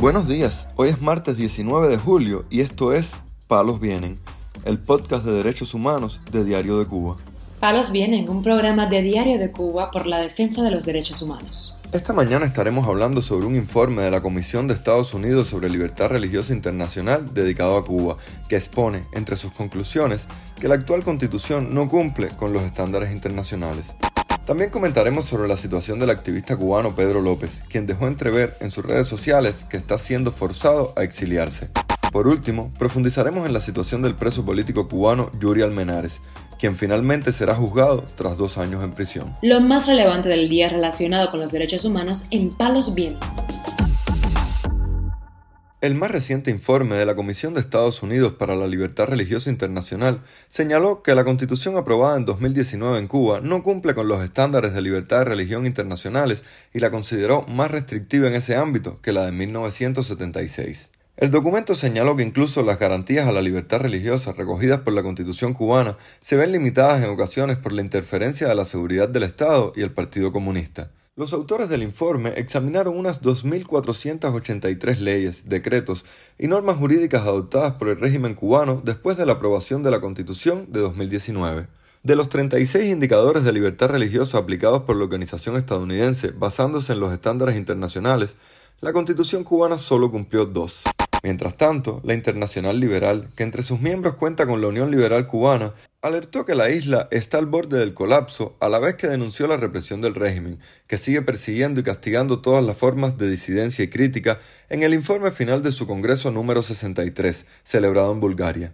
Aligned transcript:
Buenos 0.00 0.26
días, 0.26 0.66
hoy 0.76 0.88
es 0.88 1.02
martes 1.02 1.36
19 1.36 1.88
de 1.88 1.98
julio 1.98 2.46
y 2.48 2.62
esto 2.62 2.94
es 2.94 3.12
Palos 3.48 3.80
Vienen, 3.80 4.18
el 4.64 4.78
podcast 4.78 5.26
de 5.26 5.32
derechos 5.32 5.74
humanos 5.74 6.22
de 6.32 6.42
Diario 6.42 6.78
de 6.78 6.86
Cuba. 6.86 7.18
Palos 7.60 7.92
Vienen, 7.92 8.30
un 8.30 8.42
programa 8.42 8.86
de 8.86 9.02
Diario 9.02 9.38
de 9.38 9.52
Cuba 9.52 9.90
por 9.90 10.06
la 10.06 10.18
defensa 10.20 10.62
de 10.62 10.70
los 10.70 10.86
derechos 10.86 11.20
humanos. 11.20 11.76
Esta 11.92 12.14
mañana 12.14 12.46
estaremos 12.46 12.88
hablando 12.88 13.20
sobre 13.20 13.44
un 13.44 13.56
informe 13.56 14.00
de 14.00 14.10
la 14.10 14.22
Comisión 14.22 14.68
de 14.68 14.72
Estados 14.72 15.12
Unidos 15.12 15.48
sobre 15.48 15.68
Libertad 15.68 16.08
Religiosa 16.08 16.54
Internacional 16.54 17.34
dedicado 17.34 17.76
a 17.76 17.84
Cuba, 17.84 18.16
que 18.48 18.56
expone, 18.56 19.04
entre 19.12 19.36
sus 19.36 19.52
conclusiones, 19.52 20.26
que 20.58 20.68
la 20.68 20.76
actual 20.76 21.04
constitución 21.04 21.74
no 21.74 21.88
cumple 21.88 22.28
con 22.28 22.54
los 22.54 22.62
estándares 22.62 23.12
internacionales. 23.12 23.92
También 24.50 24.70
comentaremos 24.70 25.26
sobre 25.26 25.46
la 25.46 25.56
situación 25.56 26.00
del 26.00 26.10
activista 26.10 26.56
cubano 26.56 26.92
Pedro 26.92 27.20
López, 27.20 27.60
quien 27.68 27.86
dejó 27.86 28.08
entrever 28.08 28.56
en 28.58 28.72
sus 28.72 28.84
redes 28.84 29.06
sociales 29.06 29.64
que 29.70 29.76
está 29.76 29.96
siendo 29.96 30.32
forzado 30.32 30.92
a 30.96 31.04
exiliarse. 31.04 31.68
Por 32.10 32.26
último, 32.26 32.72
profundizaremos 32.76 33.46
en 33.46 33.52
la 33.52 33.60
situación 33.60 34.02
del 34.02 34.16
preso 34.16 34.44
político 34.44 34.88
cubano 34.88 35.30
Yuri 35.38 35.62
Almenares, 35.62 36.20
quien 36.58 36.74
finalmente 36.74 37.32
será 37.32 37.54
juzgado 37.54 38.04
tras 38.16 38.36
dos 38.36 38.58
años 38.58 38.82
en 38.82 38.90
prisión. 38.90 39.36
Lo 39.40 39.60
más 39.60 39.86
relevante 39.86 40.28
del 40.28 40.48
día 40.48 40.68
relacionado 40.68 41.30
con 41.30 41.38
los 41.38 41.52
derechos 41.52 41.84
humanos 41.84 42.24
en 42.32 42.50
Palos 42.50 42.92
Vientos. 42.92 43.28
El 45.80 45.94
más 45.94 46.10
reciente 46.10 46.50
informe 46.50 46.96
de 46.96 47.06
la 47.06 47.14
Comisión 47.14 47.54
de 47.54 47.60
Estados 47.60 48.02
Unidos 48.02 48.34
para 48.34 48.54
la 48.54 48.66
Libertad 48.66 49.06
Religiosa 49.06 49.48
Internacional 49.48 50.20
señaló 50.48 51.02
que 51.02 51.14
la 51.14 51.24
constitución 51.24 51.78
aprobada 51.78 52.18
en 52.18 52.26
2019 52.26 52.98
en 52.98 53.06
Cuba 53.06 53.40
no 53.40 53.62
cumple 53.62 53.94
con 53.94 54.06
los 54.06 54.22
estándares 54.22 54.74
de 54.74 54.82
libertad 54.82 55.20
de 55.20 55.24
religión 55.24 55.64
internacionales 55.64 56.42
y 56.74 56.80
la 56.80 56.90
consideró 56.90 57.46
más 57.46 57.70
restrictiva 57.70 58.28
en 58.28 58.34
ese 58.34 58.56
ámbito 58.56 59.00
que 59.00 59.14
la 59.14 59.24
de 59.24 59.32
1976. 59.32 60.90
El 61.16 61.30
documento 61.30 61.74
señaló 61.74 62.14
que 62.14 62.24
incluso 62.24 62.62
las 62.62 62.78
garantías 62.78 63.26
a 63.26 63.32
la 63.32 63.40
libertad 63.40 63.80
religiosa 63.80 64.32
recogidas 64.32 64.80
por 64.80 64.92
la 64.92 65.02
Constitución 65.02 65.54
cubana 65.54 65.96
se 66.18 66.36
ven 66.36 66.52
limitadas 66.52 67.02
en 67.02 67.08
ocasiones 67.08 67.56
por 67.56 67.72
la 67.72 67.80
interferencia 67.80 68.48
de 68.48 68.54
la 68.54 68.66
seguridad 68.66 69.08
del 69.08 69.22
Estado 69.22 69.72
y 69.74 69.80
el 69.80 69.92
Partido 69.92 70.30
Comunista. 70.30 70.90
Los 71.20 71.34
autores 71.34 71.68
del 71.68 71.82
informe 71.82 72.32
examinaron 72.36 72.96
unas 72.96 73.20
2.483 73.20 75.00
leyes, 75.00 75.44
decretos 75.44 76.06
y 76.38 76.46
normas 76.46 76.78
jurídicas 76.78 77.20
adoptadas 77.20 77.74
por 77.74 77.88
el 77.88 78.00
régimen 78.00 78.34
cubano 78.34 78.80
después 78.82 79.18
de 79.18 79.26
la 79.26 79.34
aprobación 79.34 79.82
de 79.82 79.90
la 79.90 80.00
Constitución 80.00 80.72
de 80.72 80.80
2019. 80.80 81.66
De 82.02 82.16
los 82.16 82.30
36 82.30 82.86
indicadores 82.86 83.44
de 83.44 83.52
libertad 83.52 83.90
religiosa 83.90 84.38
aplicados 84.38 84.84
por 84.84 84.96
la 84.96 85.04
organización 85.04 85.56
estadounidense 85.56 86.30
basándose 86.30 86.94
en 86.94 87.00
los 87.00 87.12
estándares 87.12 87.58
internacionales, 87.58 88.34
la 88.80 88.94
Constitución 88.94 89.44
cubana 89.44 89.76
solo 89.76 90.10
cumplió 90.10 90.46
dos. 90.46 90.80
Mientras 91.22 91.54
tanto, 91.54 92.00
la 92.02 92.14
Internacional 92.14 92.80
Liberal, 92.80 93.28
que 93.36 93.42
entre 93.42 93.62
sus 93.62 93.78
miembros 93.78 94.14
cuenta 94.14 94.46
con 94.46 94.62
la 94.62 94.68
Unión 94.68 94.90
Liberal 94.90 95.26
Cubana, 95.26 95.74
alertó 96.02 96.46
que 96.46 96.54
la 96.54 96.70
isla 96.70 97.08
está 97.10 97.36
al 97.36 97.46
borde 97.46 97.78
del 97.78 97.92
colapso 97.92 98.56
a 98.60 98.70
la 98.70 98.78
vez 98.78 98.94
que 98.94 99.06
denunció 99.06 99.46
la 99.46 99.58
represión 99.58 100.00
del 100.00 100.14
régimen, 100.14 100.58
que 100.86 100.96
sigue 100.96 101.20
persiguiendo 101.20 101.80
y 101.80 101.82
castigando 101.82 102.40
todas 102.40 102.64
las 102.64 102.78
formas 102.78 103.18
de 103.18 103.30
disidencia 103.30 103.84
y 103.84 103.88
crítica 103.88 104.38
en 104.70 104.82
el 104.82 104.94
informe 104.94 105.30
final 105.30 105.62
de 105.62 105.72
su 105.72 105.86
Congreso 105.86 106.30
número 106.30 106.62
63, 106.62 107.44
celebrado 107.64 108.12
en 108.12 108.20
Bulgaria. 108.20 108.72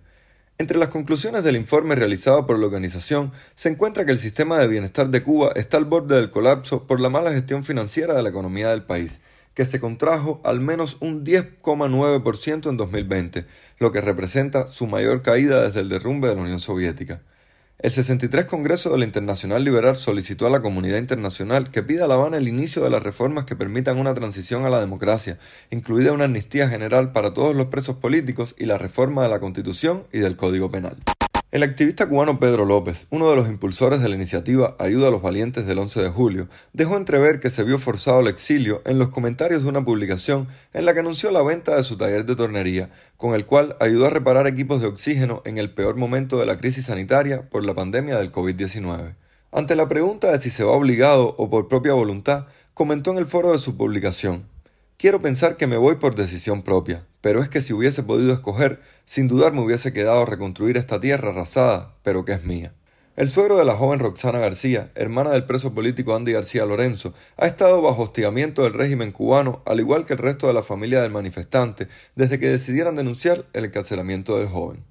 Entre 0.59 0.79
las 0.79 0.89
conclusiones 0.89 1.43
del 1.43 1.57
informe 1.57 1.97
realizado 1.97 2.47
por 2.47 2.59
la 2.59 2.67
organización 2.67 3.33
se 3.57 3.69
encuentra 3.69 4.07
que 4.07 4.13
el 4.13 4.19
sistema 4.19 4.59
de 4.59 4.69
bienestar 4.69 5.11
de 5.11 5.23
Cuba 5.23 5.53
está 5.57 5.77
al 5.79 5.85
borde 5.85 6.17
del 6.17 6.31
colapso 6.31 6.87
por 6.87 7.01
la 7.01 7.11
mala 7.11 7.33
gestión 7.33 7.65
financiera 7.65 8.15
de 8.15 8.23
la 8.23 8.29
economía 8.29 8.71
del 8.71 8.85
país, 8.85 9.21
que 9.57 9.65
se 9.65 9.81
contrajo 9.81 10.41
al 10.45 10.61
menos 10.61 10.99
un 11.01 11.25
10,9% 11.25 12.69
en 12.69 12.77
2020, 12.77 13.47
lo 13.79 13.91
que 13.91 14.03
representa 14.03 14.69
su 14.69 14.87
mayor 14.87 15.23
caída 15.23 15.63
desde 15.63 15.81
el 15.81 15.89
derrumbe 15.89 16.29
de 16.29 16.37
la 16.37 16.43
Unión 16.43 16.61
Soviética. 16.61 17.23
El 17.79 17.91
63 17.91 18.45
Congreso 18.45 18.91
de 18.91 18.99
la 18.99 19.05
Internacional 19.05 19.65
Liberal 19.65 19.97
solicitó 19.97 20.47
a 20.47 20.51
la 20.51 20.61
comunidad 20.61 20.99
internacional 20.99 21.71
que 21.71 21.83
pida 21.83 22.05
a 22.05 22.09
La 22.09 22.15
Habana 22.15 22.37
el 22.37 22.49
inicio 22.49 22.85
de 22.85 22.91
las 22.91 23.03
reformas 23.03 23.47
que 23.47 23.57
permitan 23.57 23.99
una 23.99 24.13
transición 24.13 24.67
a 24.67 24.71
la 24.71 24.81
democracia, 24.81 25.39
incluida 25.71 26.13
una 26.13 26.25
amnistía 26.25 26.69
general 26.69 27.13
para 27.13 27.33
todos 27.33 27.57
los 27.57 27.67
presos 27.67 27.97
políticos 27.97 28.55
y 28.59 28.67
la 28.67 28.77
reforma 28.77 29.23
de 29.23 29.31
la 29.31 29.41
Constitución 29.41 30.05
y 30.13 30.19
del 30.19 30.37
Código 30.37 30.71
Penal. 30.71 30.99
El 31.53 31.63
activista 31.63 32.09
cubano 32.09 32.41
Pedro 32.41 32.65
López, 32.65 33.07
uno 33.11 33.31
de 33.31 33.37
los 33.37 33.49
impulsores 33.49 34.01
de 34.01 34.09
la 34.09 34.17
iniciativa 34.17 34.75
Ayuda 34.81 35.07
a 35.07 35.11
los 35.13 35.23
Valientes 35.23 35.65
del 35.65 35.79
11 35.79 36.03
de 36.03 36.09
julio, 36.09 36.49
dejó 36.73 36.97
entrever 36.97 37.39
que 37.39 37.51
se 37.51 37.63
vio 37.63 37.79
forzado 37.79 38.19
al 38.19 38.27
exilio 38.27 38.83
en 38.85 38.99
los 38.99 39.11
comentarios 39.11 39.63
de 39.63 39.69
una 39.69 39.85
publicación 39.85 40.49
en 40.73 40.85
la 40.85 40.93
que 40.93 41.01
anunció 41.01 41.31
la 41.31 41.45
venta 41.45 41.77
de 41.77 41.85
su 41.85 41.97
taller 41.97 42.27
de 42.27 42.35
tornería, 42.35 42.91
con 43.17 43.33
el 43.33 43.47
cual 43.47 43.77
ayudó 43.79 44.07
a 44.07 44.11
reparar 44.11 44.49
equipos 44.49 44.81
de 44.81 44.89
oxígeno 44.89 45.43
en 45.45 45.57
el 45.57 45.73
peor 45.73 45.95
momento 45.95 46.37
de 46.37 46.47
la 46.47 46.59
crisis 46.59 46.87
sanitaria 46.87 47.49
por 47.49 47.65
la 47.65 47.75
pandemia 47.75 48.19
del 48.19 48.33
COVID-19. 48.33 49.15
Ante 49.53 49.77
la 49.77 49.87
pregunta 49.87 50.33
de 50.33 50.41
si 50.41 50.51
se 50.51 50.65
va 50.65 50.73
obligado 50.73 51.37
o 51.39 51.49
por 51.49 51.69
propia 51.69 51.93
voluntad, 51.93 52.47
comentó 52.75 53.13
en 53.13 53.19
el 53.19 53.27
foro 53.27 53.53
de 53.53 53.59
su 53.59 53.77
publicación 53.77 54.47
Quiero 54.99 55.21
pensar 55.21 55.59
que 55.59 55.67
me 55.67 55.77
voy 55.77 55.97
por 55.97 56.15
decisión 56.15 56.63
propia, 56.63 57.05
pero 57.21 57.43
es 57.43 57.51
que 57.51 57.61
si 57.61 57.75
hubiese 57.75 58.03
podido 58.03 58.33
escoger, 58.33 58.81
sin 59.05 59.29
dudar 59.29 59.53
me 59.53 59.61
hubiese 59.61 59.93
quedado 59.93 60.23
a 60.23 60.25
reconstruir 60.25 60.79
esta 60.79 61.01
tierra 61.01 61.29
arrasada, 61.29 61.95
pero 62.03 62.25
que 62.25 62.33
es 62.33 62.45
mía. 62.45 62.73
El 63.15 63.31
suegro 63.31 63.59
de 63.59 63.67
la 63.67 63.77
joven 63.77 64.01
Roxana 64.01 64.39
García, 64.39 64.91
hermana 64.95 65.33
del 65.33 65.45
preso 65.45 65.75
político 65.75 66.17
Andy 66.17 66.33
García 66.33 66.65
Lorenzo, 66.65 67.13
ha 67.37 67.47
estado 67.47 67.83
bajo 67.83 68.05
hostigamiento 68.05 68.63
del 68.63 68.73
régimen 68.73 69.13
cubano, 69.13 69.63
al 69.67 69.81
igual 69.81 70.07
que 70.07 70.15
el 70.15 70.19
resto 70.19 70.47
de 70.47 70.55
la 70.55 70.63
familia 70.63 71.03
del 71.03 71.13
manifestante, 71.13 71.89
desde 72.15 72.39
que 72.39 72.49
decidieran 72.49 72.95
denunciar 72.95 73.45
el 73.53 73.67
encarcelamiento 73.67 74.39
del 74.39 74.49
joven. 74.49 74.83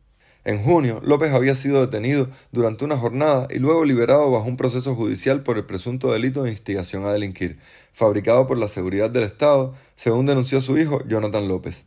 En 0.45 0.61
junio, 0.61 1.01
López 1.03 1.33
había 1.33 1.55
sido 1.55 1.81
detenido 1.81 2.29
durante 2.51 2.85
una 2.85 2.97
jornada 2.97 3.47
y 3.49 3.57
luego 3.57 3.83
liberado 3.83 4.29
bajo 4.29 4.45
un 4.45 4.57
proceso 4.57 4.93
judicial 4.93 5.41
por 5.41 5.57
el 5.57 5.65
presunto 5.65 6.11
delito 6.11 6.43
de 6.43 6.51
instigación 6.51 7.03
a 7.03 7.11
delinquir, 7.11 7.57
fabricado 7.93 8.45
por 8.45 8.59
la 8.59 8.67
seguridad 8.67 9.09
del 9.09 9.23
Estado, 9.23 9.73
según 9.95 10.27
denunció 10.27 10.61
su 10.61 10.77
hijo 10.77 11.01
Jonathan 11.07 11.47
López. 11.47 11.85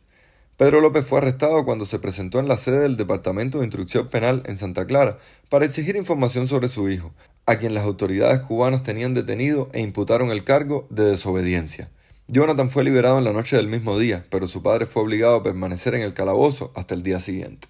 Pedro 0.57 0.81
López 0.81 1.05
fue 1.05 1.19
arrestado 1.19 1.63
cuando 1.63 1.85
se 1.85 1.99
presentó 1.99 2.37
en 2.39 2.49
la 2.49 2.57
sede 2.57 2.79
del 2.79 2.97
Departamento 2.97 3.59
de 3.59 3.63
Instrucción 3.63 4.09
Penal 4.09 4.43
en 4.45 4.57
Santa 4.57 4.85
Clara 4.85 5.19
para 5.47 5.63
exigir 5.63 5.95
información 5.95 6.45
sobre 6.45 6.67
su 6.67 6.89
hijo, 6.89 7.13
a 7.45 7.59
quien 7.59 7.73
las 7.73 7.85
autoridades 7.85 8.41
cubanas 8.41 8.83
tenían 8.83 9.13
detenido 9.13 9.69
e 9.71 9.79
imputaron 9.79 10.31
el 10.31 10.43
cargo 10.43 10.85
de 10.89 11.05
desobediencia. 11.05 11.91
Jonathan 12.27 12.69
fue 12.69 12.83
liberado 12.83 13.19
en 13.19 13.23
la 13.23 13.31
noche 13.31 13.55
del 13.55 13.69
mismo 13.69 13.97
día, 13.97 14.25
pero 14.29 14.49
su 14.49 14.61
padre 14.61 14.85
fue 14.85 15.01
obligado 15.01 15.35
a 15.35 15.43
permanecer 15.43 15.95
en 15.95 16.01
el 16.01 16.13
calabozo 16.13 16.73
hasta 16.75 16.93
el 16.93 17.03
día 17.03 17.21
siguiente. 17.21 17.69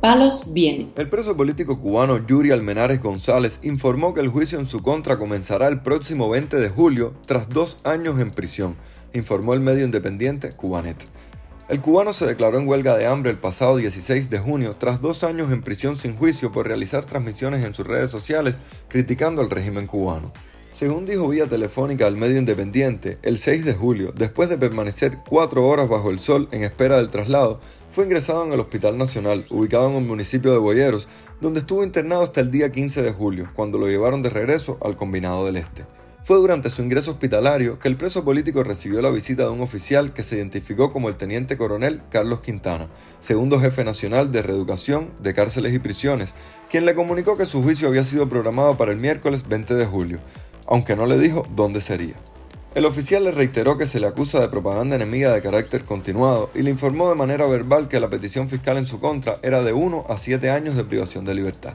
Palos 0.00 0.52
viene. 0.52 0.90
El 0.96 1.08
preso 1.08 1.36
político 1.36 1.78
cubano 1.78 2.26
Yuri 2.26 2.50
Almenares 2.50 3.00
González 3.00 3.60
informó 3.62 4.14
que 4.14 4.20
el 4.20 4.28
juicio 4.28 4.58
en 4.58 4.66
su 4.66 4.82
contra 4.82 5.18
comenzará 5.18 5.68
el 5.68 5.80
próximo 5.80 6.28
20 6.30 6.56
de 6.56 6.68
julio 6.68 7.14
tras 7.26 7.48
dos 7.48 7.76
años 7.84 8.18
en 8.18 8.30
prisión, 8.30 8.76
informó 9.12 9.54
el 9.54 9.60
medio 9.60 9.84
independiente 9.84 10.50
Cubanet. 10.50 11.06
El 11.68 11.80
cubano 11.80 12.12
se 12.12 12.26
declaró 12.26 12.58
en 12.58 12.66
huelga 12.66 12.96
de 12.96 13.06
hambre 13.06 13.30
el 13.30 13.38
pasado 13.38 13.76
16 13.76 14.28
de 14.28 14.38
junio 14.40 14.74
tras 14.76 15.00
dos 15.00 15.22
años 15.22 15.52
en 15.52 15.62
prisión 15.62 15.96
sin 15.96 16.16
juicio 16.16 16.50
por 16.50 16.66
realizar 16.66 17.04
transmisiones 17.04 17.64
en 17.64 17.74
sus 17.74 17.86
redes 17.86 18.10
sociales 18.10 18.56
criticando 18.88 19.40
al 19.40 19.50
régimen 19.50 19.86
cubano. 19.86 20.32
Según 20.80 21.04
dijo 21.04 21.28
vía 21.28 21.44
telefónica 21.44 22.06
al 22.06 22.16
medio 22.16 22.38
independiente, 22.38 23.18
el 23.20 23.36
6 23.36 23.66
de 23.66 23.74
julio, 23.74 24.14
después 24.16 24.48
de 24.48 24.56
permanecer 24.56 25.18
cuatro 25.28 25.66
horas 25.66 25.90
bajo 25.90 26.08
el 26.08 26.20
sol 26.20 26.48
en 26.52 26.64
espera 26.64 26.96
del 26.96 27.10
traslado, 27.10 27.60
fue 27.90 28.04
ingresado 28.04 28.44
en 28.46 28.54
el 28.54 28.60
Hospital 28.60 28.96
Nacional, 28.96 29.44
ubicado 29.50 29.90
en 29.90 29.96
el 29.96 30.06
municipio 30.06 30.52
de 30.52 30.56
Boyeros, 30.56 31.06
donde 31.38 31.60
estuvo 31.60 31.84
internado 31.84 32.22
hasta 32.22 32.40
el 32.40 32.50
día 32.50 32.72
15 32.72 33.02
de 33.02 33.12
julio, 33.12 33.50
cuando 33.54 33.76
lo 33.76 33.88
llevaron 33.88 34.22
de 34.22 34.30
regreso 34.30 34.78
al 34.80 34.96
Combinado 34.96 35.44
del 35.44 35.58
Este. 35.58 35.84
Fue 36.24 36.38
durante 36.38 36.70
su 36.70 36.80
ingreso 36.82 37.10
hospitalario 37.10 37.78
que 37.78 37.88
el 37.88 37.96
preso 37.96 38.24
político 38.24 38.62
recibió 38.62 39.02
la 39.02 39.10
visita 39.10 39.42
de 39.42 39.50
un 39.50 39.60
oficial 39.60 40.14
que 40.14 40.22
se 40.22 40.36
identificó 40.36 40.92
como 40.94 41.10
el 41.10 41.16
teniente 41.16 41.58
coronel 41.58 42.00
Carlos 42.10 42.40
Quintana, 42.40 42.88
segundo 43.20 43.60
jefe 43.60 43.84
nacional 43.84 44.30
de 44.30 44.40
reeducación 44.40 45.10
de 45.20 45.34
cárceles 45.34 45.74
y 45.74 45.78
prisiones, 45.78 46.30
quien 46.70 46.86
le 46.86 46.94
comunicó 46.94 47.36
que 47.36 47.44
su 47.44 47.62
juicio 47.62 47.88
había 47.88 48.04
sido 48.04 48.30
programado 48.30 48.78
para 48.78 48.92
el 48.92 49.00
miércoles 49.00 49.46
20 49.46 49.74
de 49.74 49.84
julio, 49.84 50.20
aunque 50.70 50.96
no 50.96 51.04
le 51.04 51.18
dijo 51.18 51.46
dónde 51.54 51.82
sería. 51.82 52.14
El 52.74 52.86
oficial 52.86 53.24
le 53.24 53.32
reiteró 53.32 53.76
que 53.76 53.86
se 53.86 53.98
le 53.98 54.06
acusa 54.06 54.40
de 54.40 54.48
propaganda 54.48 54.94
enemiga 54.94 55.32
de 55.32 55.42
carácter 55.42 55.84
continuado 55.84 56.50
y 56.54 56.62
le 56.62 56.70
informó 56.70 57.08
de 57.08 57.16
manera 57.16 57.46
verbal 57.46 57.88
que 57.88 57.98
la 57.98 58.08
petición 58.08 58.48
fiscal 58.48 58.78
en 58.78 58.86
su 58.86 59.00
contra 59.00 59.34
era 59.42 59.62
de 59.62 59.72
1 59.72 60.06
a 60.08 60.16
7 60.16 60.50
años 60.50 60.76
de 60.76 60.84
privación 60.84 61.24
de 61.24 61.34
libertad. 61.34 61.74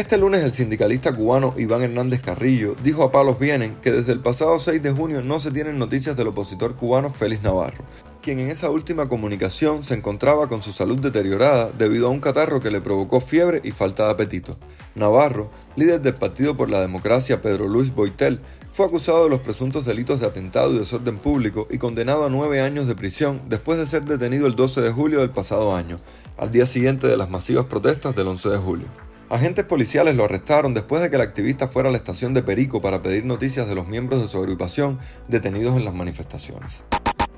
Este 0.00 0.16
lunes 0.16 0.42
el 0.42 0.54
sindicalista 0.54 1.12
cubano 1.12 1.52
Iván 1.58 1.82
Hernández 1.82 2.22
Carrillo 2.22 2.74
dijo 2.82 3.04
a 3.04 3.12
Palos 3.12 3.38
Vienen 3.38 3.76
que 3.82 3.92
desde 3.92 4.12
el 4.12 4.20
pasado 4.20 4.58
6 4.58 4.82
de 4.82 4.92
junio 4.92 5.20
no 5.20 5.40
se 5.40 5.50
tienen 5.50 5.76
noticias 5.76 6.16
del 6.16 6.28
opositor 6.28 6.74
cubano 6.74 7.10
Félix 7.10 7.42
Navarro, 7.42 7.84
quien 8.22 8.38
en 8.38 8.48
esa 8.48 8.70
última 8.70 9.04
comunicación 9.04 9.82
se 9.82 9.92
encontraba 9.92 10.48
con 10.48 10.62
su 10.62 10.72
salud 10.72 10.98
deteriorada 10.98 11.70
debido 11.76 12.06
a 12.06 12.10
un 12.10 12.20
catarro 12.20 12.60
que 12.60 12.70
le 12.70 12.80
provocó 12.80 13.20
fiebre 13.20 13.60
y 13.62 13.72
falta 13.72 14.06
de 14.06 14.12
apetito. 14.12 14.56
Navarro, 14.94 15.50
líder 15.76 16.00
del 16.00 16.14
Partido 16.14 16.56
por 16.56 16.70
la 16.70 16.80
Democracia 16.80 17.42
Pedro 17.42 17.68
Luis 17.68 17.94
Boitel, 17.94 18.40
fue 18.72 18.86
acusado 18.86 19.24
de 19.24 19.28
los 19.28 19.40
presuntos 19.40 19.84
delitos 19.84 20.18
de 20.18 20.28
atentado 20.28 20.72
y 20.72 20.78
desorden 20.78 21.18
público 21.18 21.68
y 21.70 21.76
condenado 21.76 22.24
a 22.24 22.30
nueve 22.30 22.62
años 22.62 22.86
de 22.86 22.94
prisión 22.94 23.42
después 23.50 23.78
de 23.78 23.84
ser 23.84 24.06
detenido 24.06 24.46
el 24.46 24.56
12 24.56 24.80
de 24.80 24.92
julio 24.92 25.20
del 25.20 25.28
pasado 25.28 25.76
año, 25.76 25.96
al 26.38 26.50
día 26.50 26.64
siguiente 26.64 27.06
de 27.06 27.18
las 27.18 27.28
masivas 27.28 27.66
protestas 27.66 28.16
del 28.16 28.28
11 28.28 28.48
de 28.48 28.56
julio. 28.56 29.09
Agentes 29.30 29.64
policiales 29.64 30.16
lo 30.16 30.24
arrestaron 30.24 30.74
después 30.74 31.00
de 31.00 31.08
que 31.08 31.14
el 31.14 31.22
activista 31.22 31.68
fuera 31.68 31.88
a 31.88 31.92
la 31.92 31.98
estación 31.98 32.34
de 32.34 32.42
Perico 32.42 32.82
para 32.82 33.00
pedir 33.00 33.24
noticias 33.24 33.68
de 33.68 33.76
los 33.76 33.86
miembros 33.86 34.20
de 34.20 34.26
su 34.26 34.38
agrupación 34.38 34.98
detenidos 35.28 35.76
en 35.76 35.84
las 35.84 35.94
manifestaciones. 35.94 36.82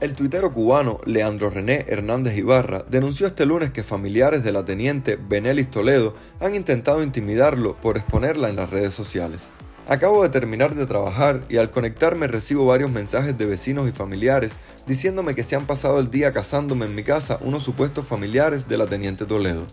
El 0.01 0.15
tuitero 0.15 0.55
cubano 0.55 1.03
Leandro 1.05 1.51
René 1.51 1.85
Hernández 1.87 2.35
Ibarra 2.39 2.83
denunció 2.89 3.27
este 3.27 3.45
lunes 3.45 3.73
que 3.73 3.83
familiares 3.83 4.43
de 4.43 4.53
la 4.53 4.65
teniente 4.65 5.17
Benelis 5.17 5.71
Toledo 5.71 6.15
han 6.41 6.55
intentado 6.55 7.03
intimidarlo 7.03 7.77
por 7.77 7.99
exponerla 7.99 8.49
en 8.49 8.57
las 8.57 8.71
redes 8.71 8.95
sociales. 8.95 9.51
Acabo 9.87 10.23
de 10.23 10.31
terminar 10.31 10.75
de 10.75 10.87
trabajar 10.87 11.45
y 11.51 11.59
al 11.59 11.71
conectarme 11.71 12.27
recibo 12.27 12.65
varios 12.65 12.91
mensajes 12.91 13.37
de 13.37 13.45
vecinos 13.45 13.87
y 13.87 13.93
familiares 13.93 14.53
diciéndome 14.87 15.35
que 15.35 15.45
se 15.45 15.57
han 15.57 15.67
pasado 15.67 15.99
el 15.99 16.11
día 16.11 16.33
casándome 16.33 16.87
en 16.87 16.95
mi 16.95 17.03
casa 17.03 17.39
unos 17.43 17.65
supuestos 17.65 18.07
familiares 18.07 18.67
de 18.67 18.79
la 18.79 18.87
teniente 18.87 19.27
Toledo. 19.27 19.67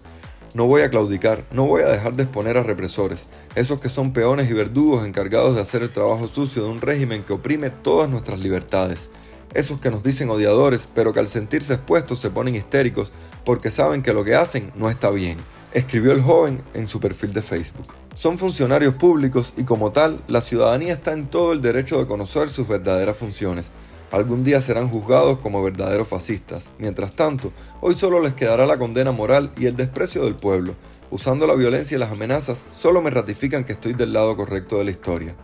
No 0.53 0.65
voy 0.65 0.81
a 0.81 0.89
claudicar, 0.89 1.43
no 1.51 1.65
voy 1.65 1.83
a 1.83 1.89
dejar 1.89 2.15
de 2.15 2.23
exponer 2.23 2.57
a 2.57 2.63
represores, 2.63 3.27
esos 3.55 3.79
que 3.79 3.89
son 3.89 4.13
peones 4.13 4.49
y 4.49 4.53
verdugos 4.53 5.05
encargados 5.05 5.55
de 5.55 5.61
hacer 5.61 5.83
el 5.83 5.91
trabajo 5.91 6.27
sucio 6.27 6.63
de 6.63 6.69
un 6.69 6.81
régimen 6.81 7.23
que 7.23 7.33
oprime 7.33 7.69
todas 7.69 8.09
nuestras 8.09 8.39
libertades 8.39 9.09
esos 9.53 9.81
que 9.81 9.89
nos 9.89 10.03
dicen 10.03 10.29
odiadores, 10.29 10.87
pero 10.93 11.13
que 11.13 11.19
al 11.19 11.27
sentirse 11.27 11.73
expuestos 11.73 12.19
se 12.19 12.29
ponen 12.29 12.55
histéricos 12.55 13.11
porque 13.45 13.71
saben 13.71 14.01
que 14.01 14.13
lo 14.13 14.23
que 14.23 14.35
hacen 14.35 14.71
no 14.75 14.89
está 14.89 15.09
bien, 15.09 15.37
escribió 15.73 16.11
el 16.11 16.21
joven 16.21 16.61
en 16.73 16.87
su 16.87 16.99
perfil 16.99 17.33
de 17.33 17.41
Facebook. 17.41 17.93
Son 18.15 18.37
funcionarios 18.37 18.95
públicos 18.95 19.53
y 19.57 19.63
como 19.63 19.91
tal, 19.91 20.21
la 20.27 20.41
ciudadanía 20.41 20.93
está 20.93 21.13
en 21.13 21.27
todo 21.27 21.53
el 21.53 21.61
derecho 21.61 21.97
de 21.99 22.07
conocer 22.07 22.49
sus 22.49 22.67
verdaderas 22.67 23.17
funciones. 23.17 23.71
Algún 24.11 24.43
día 24.43 24.59
serán 24.59 24.89
juzgados 24.89 25.37
como 25.37 25.61
verdaderos 25.61 26.07
fascistas. 26.07 26.69
Mientras 26.79 27.15
tanto, 27.15 27.53
hoy 27.79 27.93
solo 27.93 28.19
les 28.19 28.33
quedará 28.33 28.65
la 28.65 28.77
condena 28.77 29.11
moral 29.11 29.51
y 29.55 29.67
el 29.67 29.75
desprecio 29.75 30.23
del 30.23 30.35
pueblo. 30.35 30.75
Usando 31.11 31.45
la 31.45 31.53
violencia 31.53 31.95
y 31.95 31.99
las 31.99 32.11
amenazas, 32.11 32.67
solo 32.71 33.01
me 33.01 33.11
ratifican 33.11 33.63
que 33.63 33.73
estoy 33.73 33.93
del 33.93 34.13
lado 34.13 34.35
correcto 34.35 34.79
de 34.79 34.85
la 34.85 34.91
historia. 34.91 35.35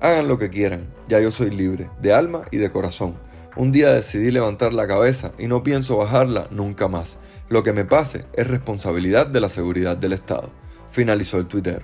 Hagan 0.00 0.28
lo 0.28 0.38
que 0.38 0.50
quieran, 0.50 0.92
ya 1.08 1.20
yo 1.20 1.32
soy 1.32 1.50
libre, 1.50 1.90
de 2.00 2.12
alma 2.12 2.42
y 2.52 2.58
de 2.58 2.70
corazón. 2.70 3.16
Un 3.56 3.70
día 3.70 3.92
decidí 3.92 4.30
levantar 4.30 4.72
la 4.72 4.86
cabeza 4.86 5.32
y 5.38 5.46
no 5.46 5.62
pienso 5.62 5.96
bajarla 5.96 6.46
nunca 6.50 6.88
más. 6.88 7.18
Lo 7.48 7.62
que 7.62 7.72
me 7.72 7.84
pase 7.84 8.24
es 8.34 8.46
responsabilidad 8.46 9.26
de 9.26 9.40
la 9.40 9.48
seguridad 9.48 9.96
del 9.96 10.12
Estado. 10.14 10.50
Finalizó 10.90 11.38
el 11.38 11.46
Twitter. 11.46 11.82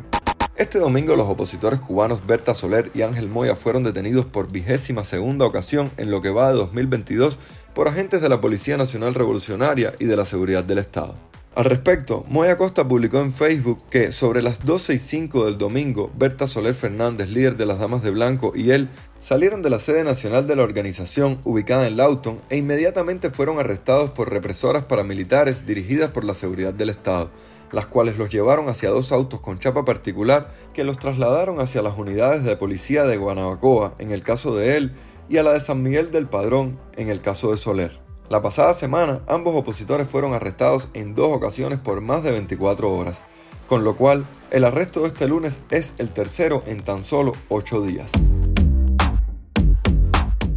Este 0.58 0.80
domingo 0.80 1.14
los 1.14 1.28
opositores 1.28 1.80
cubanos 1.80 2.26
Berta 2.26 2.52
Soler 2.52 2.90
y 2.92 3.02
Ángel 3.02 3.28
Moya 3.28 3.54
fueron 3.54 3.84
detenidos 3.84 4.24
por 4.24 4.50
vigésima 4.50 5.04
segunda 5.04 5.46
ocasión 5.46 5.92
en 5.98 6.10
lo 6.10 6.20
que 6.20 6.30
va 6.30 6.48
de 6.48 6.58
2022 6.58 7.38
por 7.74 7.86
agentes 7.86 8.20
de 8.20 8.28
la 8.28 8.40
Policía 8.40 8.76
Nacional 8.76 9.14
Revolucionaria 9.14 9.94
y 10.00 10.06
de 10.06 10.16
la 10.16 10.24
Seguridad 10.24 10.64
del 10.64 10.78
Estado. 10.78 11.14
Al 11.54 11.64
respecto, 11.64 12.24
Moya 12.28 12.56
Costa 12.56 12.86
publicó 12.88 13.20
en 13.20 13.32
Facebook 13.32 13.78
que 13.88 14.10
sobre 14.10 14.42
las 14.42 14.64
12 14.64 14.94
y 14.94 14.98
5 14.98 15.44
del 15.44 15.58
domingo, 15.58 16.10
Berta 16.18 16.48
Soler 16.48 16.74
Fernández, 16.74 17.30
líder 17.30 17.56
de 17.56 17.66
las 17.66 17.78
Damas 17.78 18.02
de 18.02 18.10
Blanco, 18.10 18.52
y 18.56 18.72
él 18.72 18.88
salieron 19.20 19.62
de 19.62 19.70
la 19.70 19.78
sede 19.78 20.02
nacional 20.02 20.48
de 20.48 20.56
la 20.56 20.64
organización 20.64 21.38
ubicada 21.44 21.86
en 21.86 21.96
Lawton 21.96 22.40
e 22.50 22.56
inmediatamente 22.56 23.30
fueron 23.30 23.60
arrestados 23.60 24.10
por 24.10 24.30
represoras 24.30 24.84
paramilitares 24.84 25.66
dirigidas 25.66 26.10
por 26.10 26.24
la 26.24 26.34
seguridad 26.34 26.74
del 26.74 26.90
Estado, 26.90 27.30
las 27.72 27.86
cuales 27.86 28.18
los 28.18 28.28
llevaron 28.28 28.68
hacia 28.68 28.90
dos 28.90 29.12
autos 29.12 29.40
con 29.40 29.58
chapa 29.58 29.84
particular 29.84 30.50
que 30.72 30.84
los 30.84 30.98
trasladaron 30.98 31.60
hacia 31.60 31.82
las 31.82 31.98
unidades 31.98 32.44
de 32.44 32.56
policía 32.56 33.04
de 33.04 33.16
Guanabacoa 33.16 33.94
en 33.98 34.10
el 34.10 34.22
caso 34.22 34.56
de 34.56 34.76
él 34.76 34.92
y 35.28 35.36
a 35.36 35.42
la 35.42 35.52
de 35.52 35.60
San 35.60 35.82
Miguel 35.82 36.10
del 36.10 36.26
Padrón 36.26 36.78
en 36.96 37.08
el 37.08 37.20
caso 37.20 37.50
de 37.50 37.56
Soler. 37.56 38.00
La 38.28 38.42
pasada 38.42 38.74
semana, 38.74 39.22
ambos 39.26 39.54
opositores 39.54 40.08
fueron 40.08 40.34
arrestados 40.34 40.88
en 40.92 41.14
dos 41.14 41.34
ocasiones 41.34 41.78
por 41.78 42.00
más 42.00 42.22
de 42.22 42.32
24 42.32 42.92
horas, 42.92 43.22
con 43.68 43.84
lo 43.84 43.96
cual 43.96 44.26
el 44.50 44.64
arresto 44.64 45.00
de 45.00 45.08
este 45.08 45.28
lunes 45.28 45.62
es 45.70 45.92
el 45.98 46.10
tercero 46.10 46.62
en 46.66 46.82
tan 46.82 47.04
solo 47.04 47.32
8 47.48 47.82
días. 47.82 48.10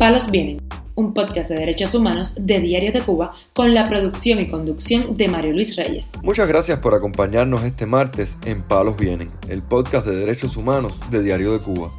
Palos 0.01 0.31
Vienen, 0.31 0.59
un 0.95 1.13
podcast 1.13 1.51
de 1.51 1.57
derechos 1.57 1.93
humanos 1.93 2.33
de 2.39 2.59
Diario 2.59 2.91
de 2.91 3.01
Cuba 3.01 3.35
con 3.53 3.75
la 3.75 3.87
producción 3.87 4.39
y 4.39 4.49
conducción 4.49 5.15
de 5.15 5.27
Mario 5.27 5.53
Luis 5.53 5.75
Reyes. 5.75 6.13
Muchas 6.23 6.47
gracias 6.47 6.79
por 6.79 6.95
acompañarnos 6.95 7.63
este 7.63 7.85
martes 7.85 8.35
en 8.43 8.63
Palos 8.63 8.97
Vienen, 8.97 9.29
el 9.47 9.61
podcast 9.61 10.07
de 10.07 10.15
derechos 10.15 10.57
humanos 10.57 10.93
de 11.11 11.21
Diario 11.21 11.53
de 11.53 11.59
Cuba. 11.59 11.91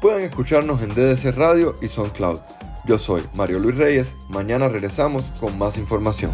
Pueden 0.00 0.22
escucharnos 0.22 0.82
en 0.82 0.90
DDC 0.90 1.36
Radio 1.36 1.74
y 1.82 1.88
SoundCloud. 1.88 2.38
Yo 2.86 2.96
soy 2.96 3.22
Mario 3.34 3.58
Luis 3.58 3.76
Reyes, 3.76 4.14
mañana 4.28 4.68
regresamos 4.68 5.24
con 5.40 5.58
más 5.58 5.78
información. 5.78 6.30